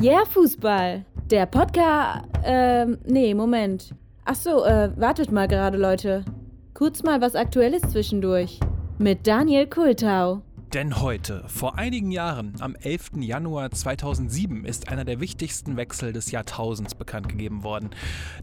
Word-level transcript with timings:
Yeah, 0.00 0.24
Fußball. 0.26 1.04
Der 1.28 1.46
Podcast. 1.46 2.24
Ähm, 2.44 2.98
nee, 3.04 3.34
Moment. 3.34 3.94
Ach 4.24 4.36
so, 4.36 4.64
äh, 4.64 4.90
wartet 4.96 5.32
mal 5.32 5.48
gerade, 5.48 5.76
Leute. 5.76 6.24
Kurz 6.72 7.02
mal 7.02 7.20
was 7.20 7.34
Aktuelles 7.34 7.82
zwischendurch. 7.82 8.60
Mit 8.98 9.26
Daniel 9.26 9.66
Kultau. 9.66 10.42
Denn 10.74 11.00
heute, 11.00 11.44
vor 11.46 11.78
einigen 11.78 12.10
Jahren, 12.10 12.52
am 12.60 12.76
11. 12.76 13.12
Januar 13.20 13.70
2007, 13.70 14.66
ist 14.66 14.90
einer 14.90 15.06
der 15.06 15.18
wichtigsten 15.18 15.78
Wechsel 15.78 16.12
des 16.12 16.30
Jahrtausends 16.30 16.94
bekannt 16.94 17.30
gegeben 17.30 17.62
worden. 17.62 17.88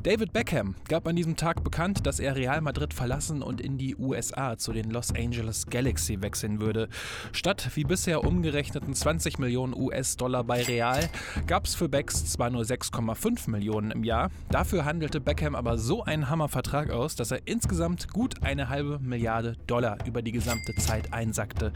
David 0.02 0.34
Beckham 0.34 0.73
gab 0.88 1.08
an 1.08 1.16
diesem 1.16 1.36
Tag 1.36 1.64
bekannt, 1.64 2.08
dass 2.08 2.20
er 2.20 2.36
Real 2.36 2.62
Madrid 2.62 2.96
verlassen 2.96 3.44
und 3.44 3.62
in 3.62 3.77
die 3.77 3.96
USA 3.96 4.58
zu 4.58 4.73
den 4.73 4.90
Los 4.90 5.14
Angeles 5.14 5.68
Galaxy 5.68 6.20
wechseln 6.23 6.59
würde. 6.59 6.90
Statt 7.32 7.70
wie 7.76 7.84
bisher 7.84 8.23
umgerechneten 8.23 8.96
20 8.96 9.38
Millionen 9.38 9.76
US-Dollar 9.76 10.44
bei 10.46 10.64
Real 10.64 11.07
gab 11.46 11.68
es 11.68 11.76
für 11.76 11.89
Becks 11.89 12.26
zwar 12.26 12.49
nur 12.49 12.63
6,5 12.63 13.52
Millionen 13.52 13.91
im 13.91 14.04
Jahr, 14.04 14.32
dafür 14.49 14.84
handelte 14.84 15.21
Beckham 15.21 15.54
aber 15.54 15.77
so 15.77 16.04
einen 16.04 16.27
Hammervertrag 16.27 16.90
aus, 16.90 17.16
dass 17.16 17.30
er 17.30 17.41
insgesamt 17.46 18.12
gut 18.12 18.41
eine 18.41 18.70
halbe 18.70 18.98
Milliarde 18.98 19.57
Dollar 19.68 19.99
über 20.07 20.23
die 20.23 20.32
gesamte 20.32 20.73
Zeit 20.73 21.13
einsackte. 21.13 21.71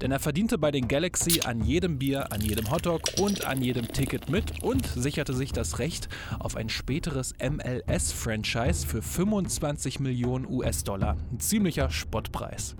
Denn 0.00 0.10
er 0.12 0.20
verdiente 0.20 0.58
bei 0.58 0.70
den 0.70 0.88
Galaxy 0.88 1.40
an 1.44 1.64
jedem 1.64 1.98
Bier, 1.98 2.32
an 2.32 2.40
jedem 2.40 2.70
Hotdog 2.70 3.02
und 3.20 3.44
an 3.46 3.62
jedem 3.62 3.88
Ticket 3.88 4.28
mit 4.28 4.62
und 4.62 4.86
sicherte 4.86 5.34
sich 5.34 5.52
das 5.52 5.78
Recht 5.78 6.08
auf 6.38 6.56
ein 6.56 6.68
späteres 6.68 7.34
MLS-Franchise 7.38 8.86
für 8.86 9.02
25 9.02 10.00
Millionen 10.00 10.46
US-Dollar. 10.48 11.16
Ein 11.32 11.40
ziemlicher 11.40 11.90
Spottpreis. 11.90 12.76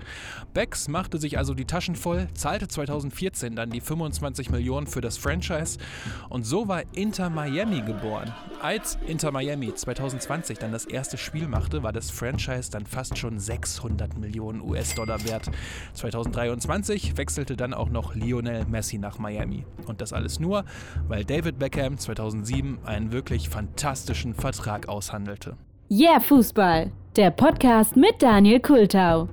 Becks 0.53 0.89
machte 0.89 1.19
sich 1.19 1.39
also 1.39 1.55
die 1.55 1.65
Taschen 1.65 1.97
voll, 1.97 2.29
zahlte 2.35 2.69
2014 2.69 3.57
dann 3.57 3.71
die 3.71 3.81
25 3.81 4.51
Millionen 4.51 4.87
für 4.87 5.01
das 5.01 5.19
Franchise 5.19 5.79
und 6.29 6.45
so 6.45 6.69
war 6.69 6.83
Inter 6.95 7.31
Miami 7.31 7.83
geboren. 7.83 8.33
Als 8.65 8.97
Inter 9.07 9.31
Miami 9.31 9.75
2020 9.75 10.57
dann 10.57 10.73
das 10.73 10.87
erste 10.87 11.19
Spiel 11.19 11.49
machte, 11.49 11.83
war 11.83 11.93
das 11.93 12.11
Franchise 12.11 12.71
dann 12.71 12.87
fast 12.87 13.19
schon 13.19 13.39
600 13.39 14.17
Millionen 14.17 14.63
US-Dollar 14.63 15.23
wert. 15.27 15.51
2023 15.93 16.95
1990 16.95 17.19
wechselte 17.19 17.57
dann 17.57 17.75
auch 17.75 17.91
noch 17.91 18.15
Lionel 18.15 18.65
Messi 18.65 18.97
nach 18.97 19.19
Miami. 19.19 19.67
Und 19.87 20.01
das 20.01 20.15
alles 20.15 20.41
nur, 20.41 20.65
weil 21.09 21.27
David 21.27 21.59
Beckham 21.59 21.99
2007 21.99 22.79
einen 22.87 23.13
wirklich 23.13 23.51
fantastischen 23.51 24.33
Vertrag 24.33 24.89
aushandelte. 24.89 25.59
Yeah, 25.91 26.21
Fußball, 26.21 26.91
der 27.17 27.33
Podcast 27.33 27.97
mit 27.97 28.23
Daniel 28.23 28.61
Kultau. 28.61 29.29